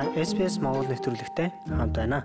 [0.00, 2.24] Та SPS Монгол нэвтрүүлэгтэй хамт байна.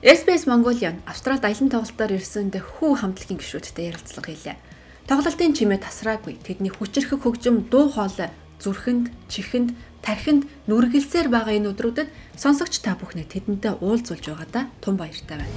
[0.00, 4.56] SBS Mongolian Австралид аялын тоглолтоор ирсэн хүү хамтлагийн гишүүдтэй ярилцлага хийлээ.
[5.04, 6.40] Тоглолтын чимээ тасраагүй.
[6.40, 8.32] Тэдний хүчрхэг хөгжим дуу хоолой
[8.64, 12.08] зүрхэнд, чихэнд, тархинд нүргэлсээр байгаа энэ өдрүүдэд
[12.40, 15.56] сонсогч та бүхнээ тэдэнтэй уулзуулж байгаадаа тун баяртай байна.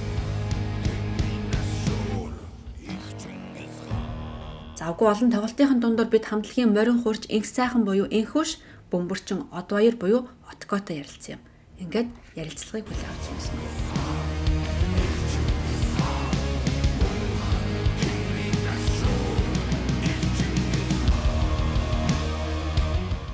[4.78, 8.62] Завгүй олон тоглолтын дундор бид хамтлагийн морин хурж инх сайхан буюу инхүш
[8.92, 11.42] бөмбөрчин од баяр буюу откотой ярилцсан юм.
[11.82, 13.87] Ингээд ярилцлагыг хүлээн авч байна.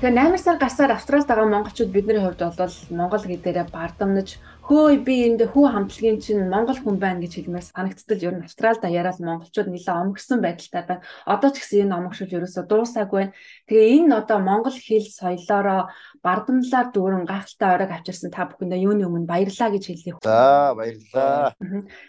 [0.05, 4.37] Тэгэхээр 8 сар гарсаар Австралид байгаа монголчууд бидний хувьд бол монгол гэдээрээ бардамнаж
[4.69, 8.85] хөөе би энд хүү хамтлагийн чинь монгол хүн байна гэж хэлмээр санагдтал ер нь Австралид
[8.85, 11.05] даяараа монголчууд нэлээд омгсон байдалтай байна.
[11.25, 13.33] Одоо ч гэсэн энэ омгшил ерөөсө дуусаагүй байна.
[13.65, 15.89] Тэгээ энэ одоо монгол хэл соёлоороо
[16.21, 20.21] бардамлаар дүүрэн гайхалтай оройг авчирсан та бүхэндээ юуны өмнө баярлаа гэж хэлье.
[20.21, 21.57] За баярлаа.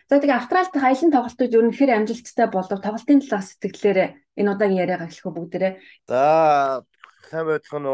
[0.05, 4.85] За тэгээ Австралид аялын тоглолтууд ер нь хэр амжилттай болов тоглолтын талаас сэтгэлээр энэ удаагийн
[4.85, 5.73] яриагаа эхлэх бүгдээрээ.
[6.09, 6.85] За
[7.31, 7.91] сайн байдлах нь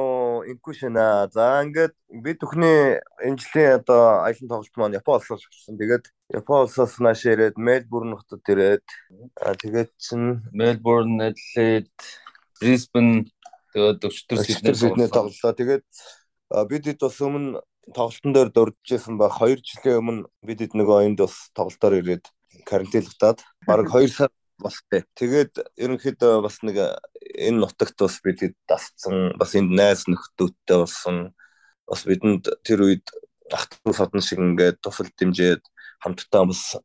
[0.52, 1.32] ингүй шинэ.
[1.32, 5.80] За ингээд бид бүхний энэ жилийн одоо аялын тоглолт маань Япон улсаас болсон.
[5.80, 6.04] Тэгээд
[6.36, 8.84] Япон улсаас нааш ирээд Мельбурн хотод ирээд
[9.40, 11.88] тэгээд чин Мельбурн, Эдлейд,
[12.60, 13.32] Брисбен
[13.72, 15.52] тэгээд өчтөр Сидней тоглолоо.
[15.56, 15.86] Тэгээд
[16.68, 17.64] бид хэд бас өмнө
[17.96, 22.28] тоглолтын дээр дурдчихсан ба 2 жилийн өмнө бид хэд нөгөө энд бас тоглолтоор ирээд
[22.68, 25.02] карантинлагдаад бараг 2 сар болтой.
[25.16, 26.76] Тэгээд ерөнхийдөө бас нэг
[27.34, 31.16] энэ нутагт бас бид дасцсан бас энд найз нөхдөөдтэй болсон
[31.88, 33.06] бас бидэнд тэр үед
[33.52, 35.62] ах トゥ содон шиг ингээд тусал дэмжээд
[36.02, 36.76] хамтдаа бас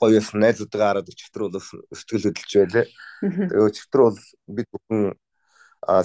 [0.00, 1.60] гоё яс найзуудгаа хараад өчтөр бол
[1.92, 2.86] сэтгэл хөдлөж байлаа.
[3.20, 4.18] Тэгээ өчтөр бол
[4.56, 5.02] бид бүхэн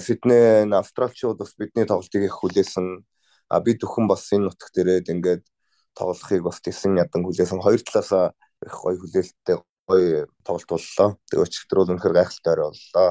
[0.04, 2.86] Сидней австралчууд бас бидний тоглолтыг их хүлээсэн.
[3.48, 5.44] А бид бүхэн бас энэ нутагт ирээд ингээд
[5.96, 7.64] тоглохыг бас тийсэн ядан хүлээсэн.
[7.64, 9.56] Хоёр талаасаа их гоё хүлээлттэй
[9.88, 11.08] гоё тоглолт боллоо.
[11.32, 13.08] Тэгээ өчигдөр бол үнэхээр гайхалтай орой боллоо.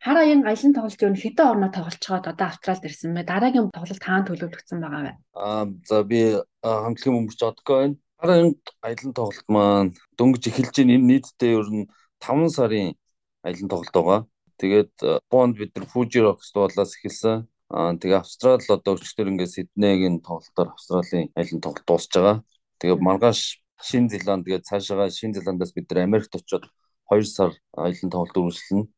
[0.00, 3.28] Хар аян аялын тоглолт юу хэдэн орноо тоглож чаад одоо Австралид ирсэн бэ?
[3.28, 5.12] Дараагийн тоглолт хаана төлөвлөгдсөн байгаа вэ?
[5.36, 7.96] Аа за би хамтлагийн бөмбөрч одгоо байна.
[8.16, 8.50] Хар аян
[8.80, 10.96] аялын тоглолт маань дөнгөж эхэлж байна.
[10.96, 11.84] Энэ нийтдээ ер нь
[12.16, 12.96] 5 сарын
[13.44, 14.20] аялын тоглолт байгаа.
[14.56, 14.92] Тэгээд
[15.28, 17.44] Бонд бид нар Fuji Rock Festival-аас эхэлсэн.
[17.68, 22.40] Аа тэгээ Австрал одоо өчтөр ингээд Сиднейгийн тоглолтоор Австралийн аялын тоглолт дуусж байгаа.
[22.80, 26.72] Тэгээ маргааш Шинэ Зеланд тэгээд цаашаа Шинэ Зеландаас бид нар Америкт очиод
[27.12, 28.88] 2 сар аялын тоглолт үргэлжлэнэ.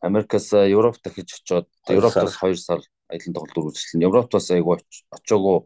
[0.00, 4.06] Америкаас Европ дахиж очиод Европоос 2 сар аялын тоглолт үргэлжлэнэ.
[4.06, 5.56] Европт бас айгүй очиагүй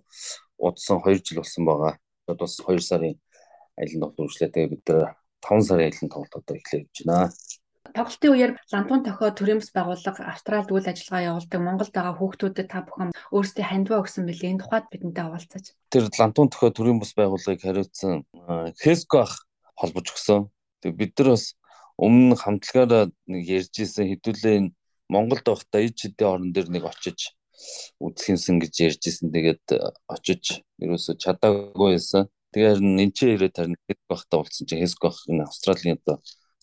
[0.58, 1.92] удсан 2 жил болсон байгаа.
[2.28, 3.16] Одоо бас 2 сарын
[3.76, 4.54] аялын тоглолт үргэлжлээ.
[4.54, 7.32] Тэгээд бид нар 5 сарын аялын тоглолт одоо эхлэх гэж байна.
[7.90, 12.86] Тоглолтын үеэр Лантун тохио төрийн бас байгууллага Австралид үйл ажиллагаа явуулдаг Монголд байгаа хүүхдүүдэд та
[12.86, 14.52] бүхэн өөрсдийн хандваа өгсөн билээ.
[14.52, 15.66] Энэ тухайд бидэнтэй хаваалцаач.
[15.90, 18.22] Тэр Лантун тохио төрийн бас байгууллагыг хариуцсан
[18.78, 19.34] Хеско ах
[19.74, 20.52] холбож өгсөн.
[20.84, 21.56] Тэг бид нар бас
[22.00, 24.74] өмнө хамтлагаараа нэг ярьж исэн хэдүүлээ энэ
[25.12, 27.36] Монголд байхдаа иж хэдийн орон дээр нэг очиж
[28.00, 29.28] үзхэнсэн гэж ярьж исэн.
[29.34, 29.64] Тэгээд
[30.08, 32.30] очиж ерөөсө чадаагүй байсан.
[32.54, 36.16] Тэгэхээр энэ ч ирээд харин Хеско ахтай уулзсан чинь Хеско ах энэ Австралийн одоо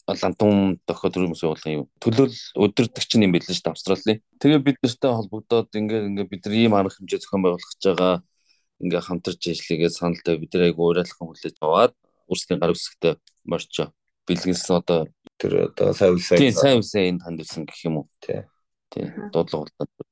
[0.08, 1.86] лантун дохоо төрийн байгууллагын юм.
[2.02, 4.20] Төлөөл өдөртөгч юм билээ шүү дээ Австралийн.
[4.42, 8.16] Тэгээ бид нартай холбогдоод ингээд ингээд бид нар ийм арга хэмжээ зохион байгуулах гэж байгаа
[8.82, 11.94] ингээд хамтарч ажиллагээ саналтай бид нар айгу уриалхан хүлээж аваад
[12.32, 13.14] өөрсдийн гар үсгтээ
[13.52, 13.92] морчо
[14.28, 15.08] бэлгэлсэн одоо
[15.40, 18.44] тэр одоо сайн сайн тийм сайн сайн хандсан гэх юм уу тий.
[18.92, 19.08] Тий.
[19.32, 20.07] Дуудлага болоод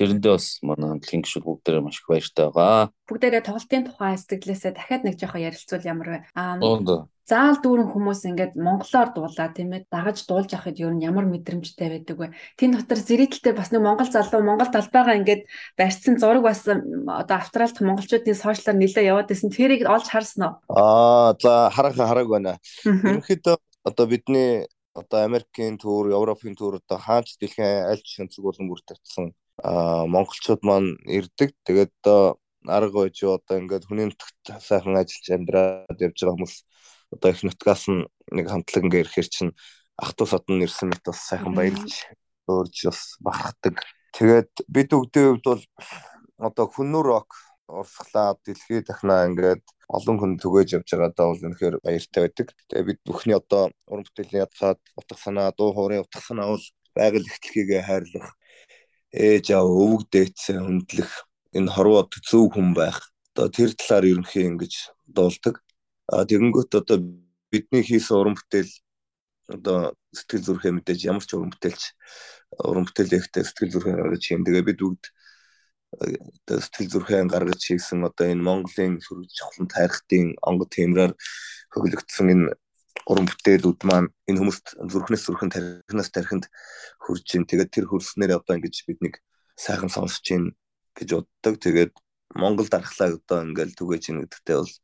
[0.00, 2.88] Тэрэндээ бас манай хамтлагийн гишүүд бүгдээрээ маш их баяртай байгаа.
[3.04, 6.18] Бүгдээрээ тоглолтын тухай сэтгэлээсээ дахиад нэг жоохон ярилцвал ямар вэ?
[6.32, 6.56] Аа
[7.28, 11.88] заал дүүрэн хүмүүс ингээд монголоор дуулаа тийм ээ дагаж дуулж авахд ер нь ямар мэдрэмжтэй
[12.00, 12.34] байдаг вэ?
[12.58, 15.42] Тэн дотор зэрэгтэлтэй бас нэг монгол залуу монгол талбайгаа ингээд
[15.78, 19.52] барьсан зураг бас одоо австралид монголчуудын сошиалаар нэлээд яваад байсан.
[19.52, 20.54] Тэрийг олж харсан уу?
[20.74, 22.58] Аа за хараахан харааг байна.
[22.82, 23.56] Ерөнхийдөө
[23.86, 28.82] одоо бидний одоо Америкийн төр, Европын төр одоо хаач дэлхийн аль ч шөнцөг болон бүр
[28.82, 29.30] тавьсан
[29.64, 31.52] монголчууд маань ирдэг.
[31.64, 36.56] Тэгээд одоо арга байж одоо ингээд хүний нутагт сайхан ажиллаж амьдраад явж байгаа хүмүүс
[37.14, 39.52] одоо их нутгаас нь нэг хамтлаг ингээд ирэхэр чинь
[39.96, 41.92] ах トゥ содон нэрсэн мэт бас сайхан баярлж
[42.48, 43.76] өөрж бас бахархдаг.
[44.16, 45.64] Тэгээд бид өгдөө хувьд бол
[46.40, 47.30] одоо хүннүр рок
[47.68, 52.48] урсгалаа дэлхийд дахнаа ингээд олон хүн түгээж явж байгаадаа бол үнэхээр баяртай байдаг.
[52.68, 57.28] Тэгээ бид бүхний одоо уран бүтээлийн ядсаад утга санаа, дуу хоорын утга санаа бол байгаль
[57.28, 58.34] ихтлэхийгээ хайрлах
[59.12, 61.12] ээж аав өвөг дээдсээ хөндлөх
[61.56, 63.10] энэ хорвоод зөв хүн байх.
[63.34, 64.74] Одоо тэр талаар ерөнхий ингэж
[65.06, 65.62] дуулдаг.
[66.10, 66.98] А тэгэнгүүт одоо
[67.50, 68.70] бидний хийсэн уран бүтээл
[69.50, 71.82] одоо сэтгэл зүрхээ мэдээж ямар ч уран бүтээлч
[72.62, 74.42] уран бүтээл ихтэй сэтгэл зүрхээ гаргаж юм.
[74.46, 75.04] Тэгээ бид бүгд
[75.90, 81.12] одоо сэтгэл зүрхээ гаргаж хийсэн одоо энэ Монголын сүрж чухлан тайрхтын онгод тиймрээр
[81.74, 82.46] хөглөгдсөн энэ
[83.08, 86.44] уран бүтээлүүд маань энэ хүмүүст зүрхнээс зүрхэн тархинаас тархинд
[87.00, 89.22] хүрж ин тэгээд тэр хөрснээр одоо ингэж биднийг
[89.56, 90.44] сайхан сонсож ин
[90.96, 91.54] гэж боддог.
[91.60, 91.92] Тэгээд
[92.36, 94.74] Монгол дархлаа одоо ингээл түгэж ин гэдэгтээ бол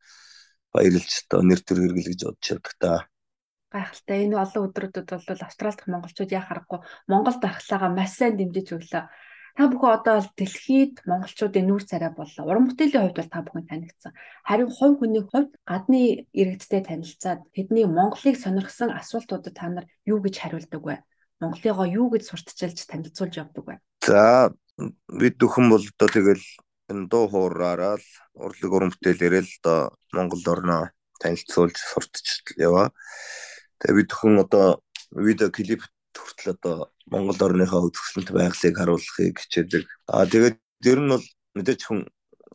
[0.72, 2.92] баярлж одоо нэр төр хэрэгэл гэж бодож явдаг та.
[3.72, 4.18] Гайхалтай.
[4.24, 6.80] Энэ олон өдрүүдэд бол Австрали дахь монголчууд яа харахгүй
[7.10, 9.04] Монгол дархлаагаа маш сайн дэмжиж өглөө.
[9.56, 12.44] Та бүхэн одоо бол дэлхийд монголчуудын нүүр царай боллоо.
[12.44, 14.12] Уран бүтээлийн хувьд бол та бүхэн танигдсан.
[14.44, 20.44] Харин хувь хүний хувьд гадны иргэдтэй танилцаад тэдний Монголыг сонирхсан асуултуудад та нар юу гэж
[20.44, 20.96] хариулдаг вэ?
[21.40, 23.74] Монголыгоо юу гэж сурталчилж танилцуулж явдаг вэ?
[24.04, 24.52] За
[25.08, 26.44] бид бүхэн бол одоо тэгэл
[26.92, 32.92] энэ дуу хуураараа л урлаг уран бүтээлээрээ л одоо Монгол орноо танилцуулж сурталчилж яваа.
[33.80, 34.84] Тэгээ бид бүхэн одоо
[35.16, 35.80] видео клип
[36.18, 36.76] хүртэл одоо
[37.12, 39.82] Монгол орныхоо үзэсгэлэнт байгалыг харуулахыг хичээдэг.
[40.10, 40.56] Аа тэгээд
[40.90, 41.26] ер нь бол
[41.56, 42.00] мэдээж хүн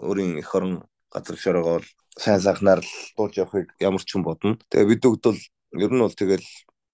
[0.02, 1.78] өөрийн эх орон газар шорогоо
[2.18, 4.60] сайн сайхнаар л дуулж явахыг ямар ч хүн бодно.
[4.69, 5.42] Тэгээ бид бүгд бол
[5.86, 6.48] ер нь бол тэгэл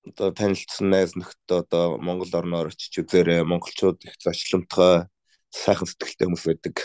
[0.08, 3.44] одоо танилцсан найз нөхдөд одоо Монгол орноор очиж үзээрэй.
[3.44, 5.10] Монголчууд их зочломтгой
[5.52, 6.76] сайхан сэтгэлтэй хүмүүс байдаг.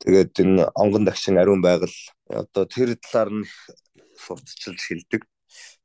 [0.00, 1.96] Тэгээд энэ онгон дагшин ариун байгаль
[2.28, 3.44] одоо тэр талаар нь
[4.18, 5.22] сурталчилж хэлдэг.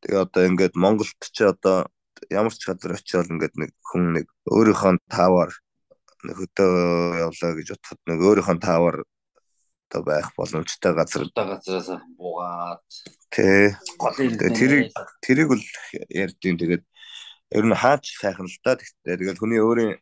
[0.02, 1.88] Тэгээ одоо ингээд Монголд ч одоо
[2.30, 5.00] ямар ч газар очиод ингээд нэг хүн нэг өөрийнхөө
[6.22, 6.74] нэг хөдөө
[7.26, 8.98] явлаа гэж бодоход нэг өөрийнхөө таавар
[9.90, 12.86] одоо байх боломжтой газар газараас буугаад
[13.34, 13.74] тий
[14.56, 14.94] тэрийг
[15.26, 15.64] тэрийг бол
[16.10, 16.84] ярьдیں۔ Тэгээд
[17.58, 18.78] ер нь хаач сайхан л да.
[18.78, 19.98] Тэгээд хүний өөрийн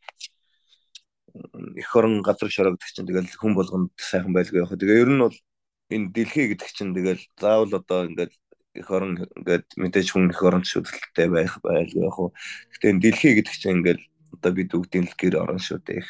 [1.80, 4.76] эх орон газар шорогдох чинь тэгэл хүн болгонд сайхан байлгүй яг.
[4.76, 5.38] Тэгээ ер нь бол
[5.90, 8.34] энэ дэлхий гэдэг чинь тэгэл заавал одоо ингээд
[8.80, 12.32] эх орон ингээд мэдээж хүн эх орон шүтэлтэй байх байлгүй яг хуу.
[12.72, 14.02] Гэтэ энэ дэлхий гэдэг чинь ингээд
[14.40, 16.04] одоо бид бүгдийн л гэр орон шүү дээ.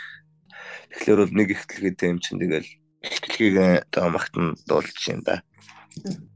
[0.93, 2.69] Тэгэхээр бол нэг их дэлхийтэй юм чинь тэгэл
[3.01, 3.55] ихтлгийг
[3.89, 5.41] одоо магтан дуулж юм да.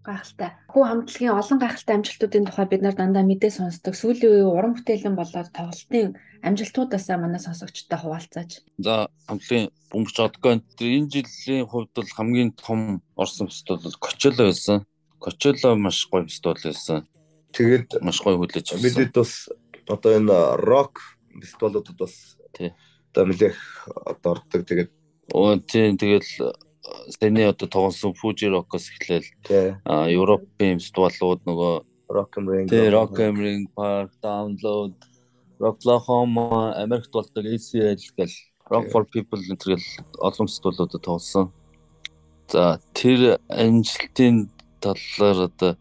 [0.03, 0.51] Гайхалтай.
[0.68, 3.95] Хүү хамтлагийн олон гайхалтай амжилтуудын тухай бид нар дандаа мэдээ сонсдог.
[3.95, 8.51] Сүүлийн үеийн уран бүтээлэн болоод тоглолтын амжилтуудаасаа манай сонсогчтой хуваалцаач.
[8.83, 14.83] За хамтлагийн бөмбөж одгоо энэ жилийн хувьд бол хамгийн том орсон фестивал бол Кочело байсан.
[15.24, 17.08] Кочело маш гоё фестивал байсан.
[17.56, 18.84] Тэгээд маш гоё хүлээж авсан.
[18.84, 19.48] Бидэд бас
[19.88, 21.00] одоо энэ рок
[21.31, 22.75] фестивалуудад бас тий.
[23.16, 23.60] Одоо нэлээх
[24.04, 24.68] одоо ордог.
[24.68, 24.92] Тэгээд
[25.31, 26.28] оо тий тэгэл
[27.16, 31.74] сэний одоо тоглосон Fuji Rock-оос эхлээл а Европын фестивалууд нөгөө
[32.12, 34.92] Rock am Ring тий Rock am Ring Park Download
[35.64, 38.36] Oklahoma Америкт болдог ACL гэл
[38.68, 39.80] Rock for People гэл
[40.19, 41.54] олон фестивалуудад тоглосон.
[42.52, 44.52] За тэр амжилтын
[44.83, 45.71] талаар одоо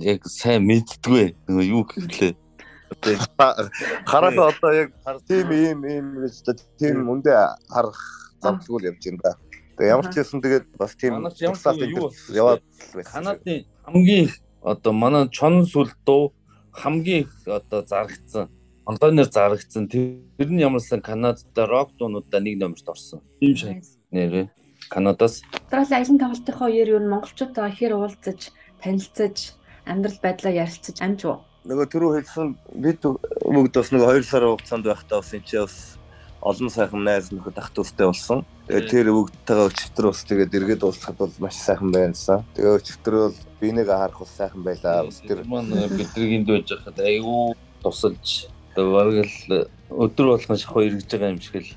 [0.00, 2.32] яг сайн мэддгүй нөгөө юу гэхлээ.
[4.06, 4.92] Хараа одоо яг
[5.28, 7.32] тийм ийм ийм гэж тийм үндэ
[7.72, 8.00] харах
[8.42, 9.32] завдгуул явж байна да.
[9.76, 11.24] Тэгээ ямар ч хэлсэн тэгээд бас тийм
[12.30, 12.62] яваад
[13.08, 14.28] Канадын хамгийн
[14.62, 16.32] одоо манай чон сүл дуу
[16.72, 18.48] хамгийн одоо зарагдсан
[18.86, 23.20] онлайнаар зарагдсан тэр нь ямарсан Канадад рок дуунуудаа нэг номерт орсон.
[23.40, 23.82] Тийм шиг
[24.12, 24.48] нэрээ.
[24.88, 25.42] Канадаас
[25.74, 31.42] Австрали аялын тоглолтынхоо үеэр юу монголчуудаа ихээр уулзаж танилцаж амьдрал байдлаа ярилцаж амж уу?
[31.66, 35.98] Нөгөө түрүү хэлсэн бид бүгд бас нөгөө 2 сарын хугацаанд байхдаа бас энэ ч бас
[36.46, 38.46] олон сайхан найз нөхөд ах дүүстэй болсон.
[38.70, 42.46] Тэгээд тэр бүгдтэйгээ өчтөр бас тэгээд эргээд уулзахад бол маш сайхан байнсан.
[42.54, 45.10] Тэгээд өчтөр бол би нэг харах бас сайхан байлаа.
[45.10, 48.46] Бас тэр маань бидрийг энд байж хахад айгүй тусалж
[48.78, 51.74] тэгээд өдөр болгон шахуу эргэж байгаа юм шиг л.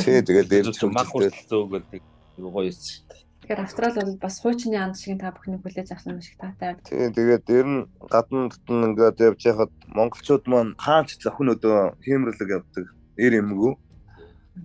[0.00, 2.00] Тий тэгээд дээрч мах хөдөлгөөгөл
[2.40, 3.25] гоё юм.
[3.46, 6.74] Тэгэхээр Австрали бол бас хуучны анд шиг та бүхний хүлээж авсан шиг таатай.
[6.82, 12.50] Тийм тэгээд ер нь гадна дотн ингээд явж байхад монголчууд маань хаач зохин өдөө хиймэрлэг
[12.58, 12.90] явдаг.
[13.14, 13.78] Эр эмгүү.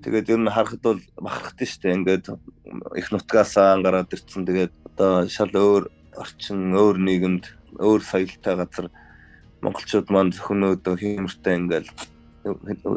[0.01, 1.97] Тэгээд ер нь харахад бол бахархдаг шүү дээ.
[2.01, 2.25] Ингээд
[2.97, 4.49] их нутгаасаа гараад ирсэн.
[4.49, 5.85] Тэгээд одоо шал өөр
[6.17, 7.43] орчин, өөр нийгэмд,
[7.77, 8.89] өөр соёлтой газар
[9.61, 11.87] монголчууд маань зохин өдөө хиймэртэй ингээд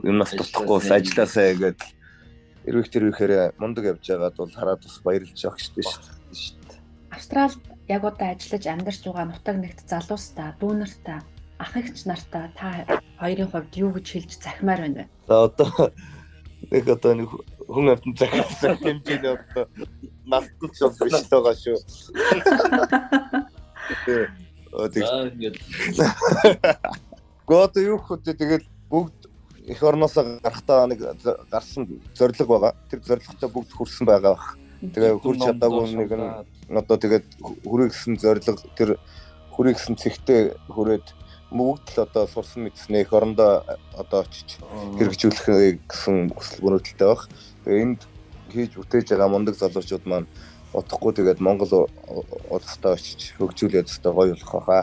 [0.00, 1.92] юмнаас дутхгүй ажилласаа гэдэг
[2.64, 5.88] эрвэх тэрвэхээр мундаг явж байгаад бол хараад бас баярлж явах шүү дээ.
[7.12, 11.20] Австралид яг одоо ажиллаж амьдарч байгаа нутаг нэгт залуустаа, дүүнартаа,
[11.60, 12.84] ах эгч нартаа та
[13.20, 15.08] хоёрын хувьд юу гэж хэлж захимаар байна вэ?
[15.28, 15.70] За одоо
[16.72, 17.30] нэг одоо нэг
[17.68, 19.64] хүн амтан захиалсан хэмжээний одоо
[20.26, 21.78] налтан ч бол биш байгаа шүү.
[24.74, 25.56] Тэгээд
[27.46, 29.23] Гот юу хөтэ тэгэл бүгд
[29.66, 31.00] эх орноос гарахтаа нэг
[31.50, 32.74] гарсан зориг байгаа.
[32.90, 34.58] Тэр зоригтой бүгд хүрсэн байгаа бах.
[34.80, 37.26] Тэгээ хүрч чадаагүй нэг нь одоо тэгээд
[37.64, 38.44] хүрээ гисэн зориг
[38.76, 39.00] тэр
[39.56, 41.06] хүрээ гисэн цэгтээ хүрээд
[41.54, 43.64] бүгд л одоо сурсан мэдснээ эх орондоо
[43.96, 44.60] одоо очиж
[44.98, 47.22] хэрэгжүүлэх гэсэн хүсэл мөрөөдөлтэй баг.
[47.64, 48.00] Тэгээ энд
[48.52, 50.28] хийж бүтээж байгаа мундаг залуучууд маань
[50.74, 51.86] утахгүй тэгээд Монгол
[52.50, 54.82] улстай очиж хөгжүүлээд өстой гоё болох байхаа.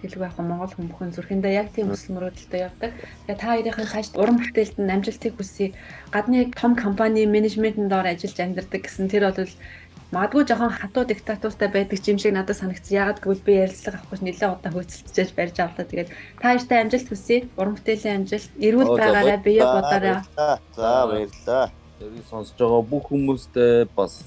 [0.00, 2.96] Тэгэлгүй яг Монгол хүмүүхэн зүрхэндээ яг тийм өсөл мөрөөдөлтөй явдаг.
[3.26, 5.76] Тэгээ та хоёрын цааш уран бүтээлд нь амжилтыг хүсье.
[6.14, 9.52] Гадны том компани менежментийн доор ажиллаж амьдардаг гэсэн тэр бол
[10.14, 12.96] магадгүй жоохон хатуу диктатуртай байдаг юм шиг надад санагдсан.
[12.96, 15.86] Ягаад гэвэл би ярилцлага авах гэж нэлээд удаа хөөцөлдөж барьж авлаа.
[15.86, 17.36] Тэгээд та хоёртай амжилт хүсье.
[17.60, 20.18] Уран бүтээлийн амжилт, эрүүл байгаарай, бие бодоорой.
[20.74, 21.79] За баярлалаа.
[22.00, 24.24] Тэрийг сонсож байгаа бүх хүмүүстээ бас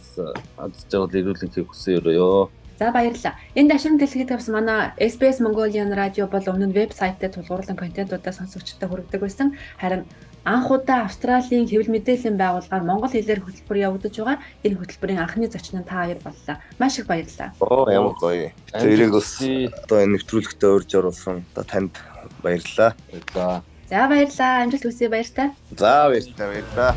[0.62, 2.54] аз жаргал ирүүлэхийг хүсье өрөөё.
[2.78, 3.34] За баярлалаа.
[3.58, 8.86] Энэ дашрам дэлгэхэд тавьсан манай SBS Mongolian Radio бол өмнө нь вебсайтад тулгуурлан контентуудаа сонсогчдод
[8.86, 9.58] хүргэдэг байсан.
[9.82, 10.06] Харин
[10.46, 14.38] анх удаа Австралийн хэвлэл мэдээллийн байгууллагаар монгол хэлээр хөтөлбөр явагдаж байгаа.
[14.62, 16.56] Энэ хөтөлбөрийн анхны зочин нь та хоёр боллоо.
[16.78, 17.58] Маш их баярлалаа.
[17.58, 18.54] Оо ямар гоё.
[18.70, 21.98] Тэрийг бас одоо энэ нэвтрүүлэгтээ урьж оруулсан одоо танд
[22.46, 22.94] баярлалаа.
[23.34, 24.62] За За баярлалаа.
[24.62, 25.50] Амжилт хүсье баяртай.
[25.74, 26.94] За баярлалаа баярлалаа.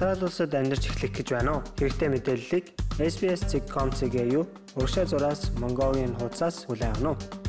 [0.00, 1.62] Австрали улсад амьдарч эхлэх гэж байна уу?
[1.76, 2.64] Хэрэгтэй мэдээллийг
[2.96, 4.48] SBS.com.cg юу?
[4.72, 7.39] Урагшаа зураас Mongolian хуудасаас хүлээн авах нь.